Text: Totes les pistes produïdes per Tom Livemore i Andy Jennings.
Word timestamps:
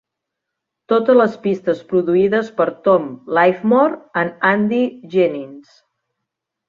Totes 0.93 1.17
les 1.17 1.35
pistes 1.43 1.83
produïdes 1.91 2.49
per 2.61 2.67
Tom 2.87 3.05
Livemore 3.41 4.25
i 4.25 4.33
Andy 4.53 4.85
Jennings. 5.17 5.81